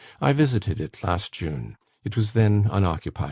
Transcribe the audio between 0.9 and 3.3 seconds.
last June. It was then unoccupied.